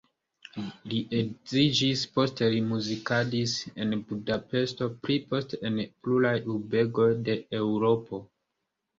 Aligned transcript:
Li 0.91 0.99
edziĝis, 1.17 2.05
poste 2.13 2.47
li 2.53 2.61
muzikadis 2.69 3.53
en 3.85 3.93
Budapeŝto, 4.13 4.87
pli 5.03 5.17
poste 5.33 5.59
en 5.69 5.77
pluraj 6.07 6.33
urbegoj 6.55 7.07
de 7.29 7.37
Eŭropo. 7.59 8.21